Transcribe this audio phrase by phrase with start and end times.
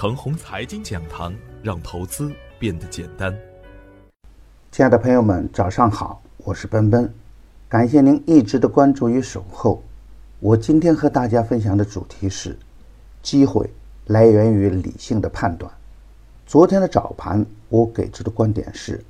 [0.00, 1.30] 程红财经讲堂，
[1.62, 3.38] 让投资变得简单。
[4.72, 7.12] 亲爱的朋友们，早上好，我是奔奔，
[7.68, 9.82] 感谢您一直的关注与守候。
[10.38, 12.58] 我今天和大家分享的主题是：
[13.20, 13.68] 机会
[14.06, 15.70] 来源于理性的判断。
[16.46, 19.04] 昨天的早盘，我给出的观点是，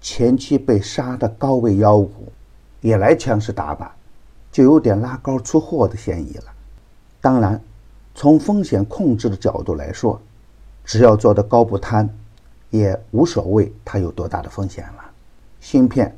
[0.00, 2.32] 前期被杀的高位妖股
[2.80, 3.92] 也来强势打板，
[4.50, 6.44] 就有点拉高出货的嫌疑了。
[7.20, 7.62] 当然。
[8.14, 10.20] 从风险控制的角度来说，
[10.84, 12.08] 只要做的高不贪，
[12.70, 15.04] 也无所谓它有多大的风险了。
[15.60, 16.14] 芯片、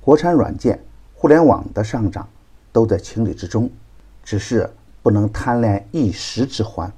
[0.00, 0.82] 国产软件、
[1.14, 2.28] 互联网的上涨
[2.72, 3.70] 都在情理之中，
[4.24, 4.68] 只是
[5.02, 6.92] 不能贪恋一时之欢。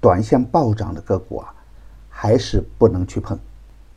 [0.00, 1.54] 短线暴涨的个股啊，
[2.10, 3.38] 还是不能去碰。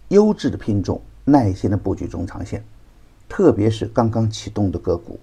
[0.08, 2.64] 优质的品种，耐心的布局中长线，
[3.28, 5.20] 特别是刚刚启动的个股，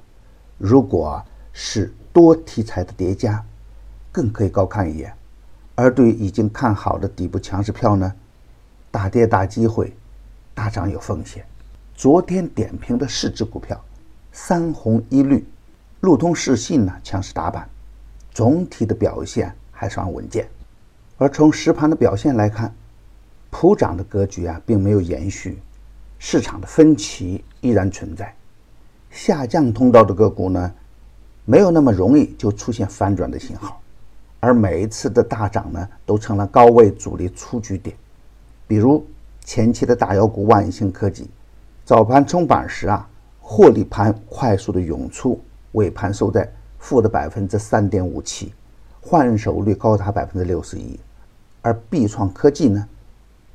[0.59, 1.21] 如果
[1.53, 3.43] 是多题材的叠加。
[4.17, 5.13] 更可以高看一眼，
[5.75, 8.11] 而对于已经看好的底部强势票呢，
[8.91, 9.95] 大跌大机会，
[10.55, 11.45] 大涨有风险。
[11.95, 13.79] 昨天点评的四只股票，
[14.33, 15.47] 三红一绿，
[16.01, 17.69] 路通视信呢强势打板，
[18.33, 20.49] 总体的表现还算稳健。
[21.19, 22.75] 而从实盘的表现来看，
[23.51, 25.59] 普涨的格局啊并没有延续，
[26.19, 28.35] 市场的分歧依然存在。
[29.11, 30.73] 下降通道的个股呢，
[31.45, 33.79] 没有那么容易就出现反转的信号。
[34.41, 37.97] 而每一次的大涨呢，都成了高位主力出局点。
[38.67, 39.05] 比如
[39.45, 41.31] 前期的大妖股万兴科技，
[41.85, 43.09] 早盘冲板时啊，
[43.41, 45.41] 获利盘快速的涌出，
[45.73, 48.53] 尾盘收在负的百分之三点五七，
[49.01, 50.99] 换手率高达百分之六十一。
[51.63, 52.89] 而必创科技呢，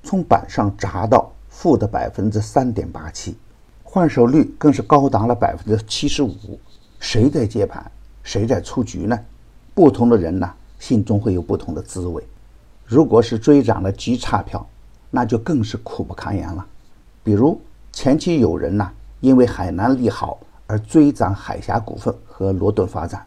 [0.04, 3.38] 从板上砸到负的百分之三点八七，
[3.84, 6.60] 换手率更是高达了百分之七十五。
[7.00, 7.90] 谁在接盘，
[8.24, 9.18] 谁在出局呢？
[9.74, 10.54] 不同的人呢？
[10.82, 12.22] 心中会有不同的滋味。
[12.86, 14.68] 如果是追涨的极差票，
[15.12, 16.66] 那就更是苦不堪言了。
[17.24, 17.62] 比如
[17.94, 23.24] 前期有人呢，因为海南利好而追涨海峡股份和罗顿发展，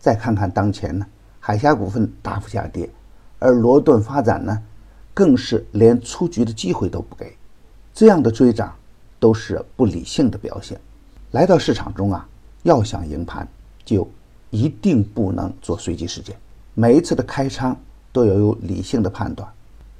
[0.00, 1.06] 再看看当前呢，
[1.38, 2.90] 海峡股份大幅下跌，
[3.38, 4.60] 而罗顿发展呢，
[5.14, 7.32] 更是连出局的机会都不给。
[7.94, 8.74] 这样的追涨
[9.20, 10.78] 都是不理性的表现。
[11.30, 12.28] 来到市场中啊，
[12.64, 13.46] 要想赢盘，
[13.84, 14.06] 就
[14.50, 16.36] 一定不能做随机事件。
[16.80, 17.76] 每一次的开仓
[18.12, 19.50] 都要有理性的判断，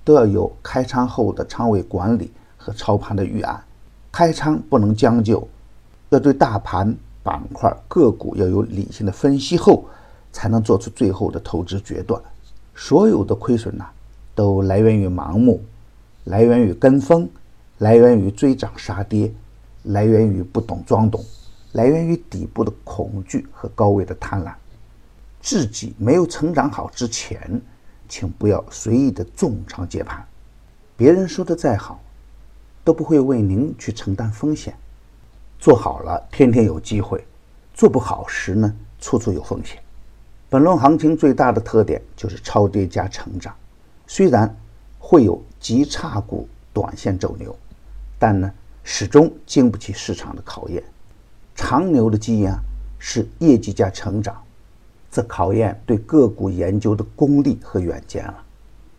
[0.05, 3.61] 都要有开仓后的仓位管理和操盘的预案。
[4.13, 5.49] 开仓不能将就，
[6.11, 6.95] 要对大盘、
[7.25, 9.87] 板块、个股要有理性的分析后，
[10.31, 12.23] 才能做出最后的投资决断。
[12.77, 13.87] 所有的亏损呐，
[14.37, 15.61] 都来源于盲目，
[16.27, 17.29] 来源于跟风，
[17.79, 19.33] 来源于追涨杀跌，
[19.83, 21.25] 来源于不懂装懂，
[21.73, 24.53] 来源于底部的恐惧和高位的贪婪。
[25.49, 27.59] 自己没有成长好之前，
[28.07, 30.23] 请不要随意的重仓接盘。
[30.95, 32.03] 别人说的再好，
[32.85, 34.77] 都不会为您去承担风险。
[35.59, 37.19] 做好了，天天有机会；
[37.73, 39.83] 做不好时呢，处处有风险。
[40.51, 43.57] 本轮行情最大的特点就是超跌加成长。
[44.07, 44.55] 虽然
[44.99, 47.59] 会有极差股短线走牛，
[48.19, 48.53] 但呢，
[48.85, 50.85] 始终经不起市场的考验。
[51.55, 52.59] 长牛的基因啊，
[52.99, 54.39] 是业绩加成长。
[55.19, 58.41] 这考验对个股研究的功力和远见了。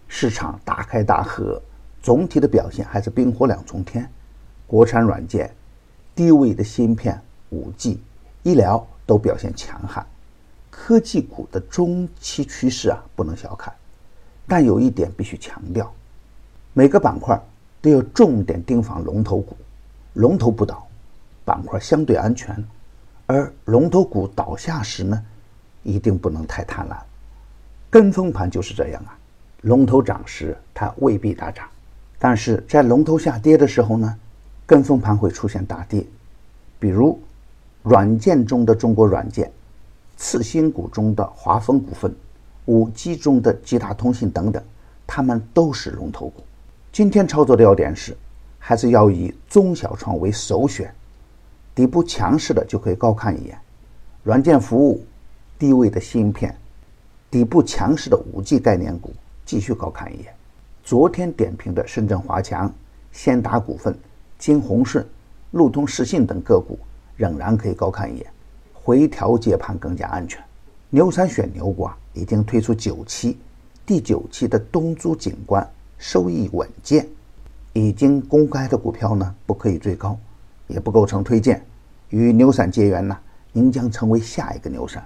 [0.10, 1.62] 市场大开大合，
[2.02, 4.06] 总体的表现还是冰火两重天。
[4.68, 5.50] 国产软件、
[6.14, 7.18] 低位的芯片、
[7.52, 8.02] 五 G、
[8.44, 10.06] 医疗都表现强悍。
[10.70, 13.74] 科技股的中期趋势啊，不能小看。
[14.46, 15.90] 但有一点必须强调：
[16.74, 17.42] 每个板块
[17.80, 19.56] 都要重点盯防龙头股。
[20.16, 20.86] 龙头不倒，
[21.46, 22.54] 板块相对安全；
[23.26, 25.24] 而龙头股倒下时呢？
[25.90, 26.96] 一定不能太贪婪，
[27.90, 29.18] 跟风盘就是这样啊。
[29.62, 31.66] 龙头涨时，它未必大涨；
[32.18, 34.16] 但是在龙头下跌的时候呢，
[34.66, 36.06] 跟风盘会出现大跌。
[36.80, 37.20] 比如，
[37.84, 39.52] 软件中的中国软件、
[40.16, 42.16] 次新股中的华丰股份、
[42.66, 44.64] 五 G 中的吉大通信等等，
[45.06, 46.44] 它们都是龙头股。
[46.92, 48.16] 今天操作的要点是，
[48.60, 50.94] 还是要以中小创为首选，
[51.76, 53.58] 底部强势的就可以高看一眼，
[54.24, 55.04] 软件服务。
[55.60, 56.56] 低位的芯片，
[57.30, 59.12] 底部强势的五 G 概念股，
[59.46, 60.34] 继续高看一眼。
[60.86, 62.74] 昨天点评的深圳华强、
[63.12, 63.94] 先达股份、
[64.38, 65.06] 金鸿顺、
[65.52, 66.80] 路通视信等个股，
[67.18, 68.26] 仍然可以高看一眼。
[68.74, 70.42] 回调接盘更加安全。
[70.90, 73.38] 牛散选牛股啊已经推出九期，
[73.86, 77.06] 第九期的东珠景观收益稳健，
[77.74, 80.18] 已经公开的股票呢，不可以追高，
[80.68, 81.62] 也不构成推荐。
[82.08, 83.16] 与牛散结缘呢，
[83.52, 85.06] 您将成为下一个牛散。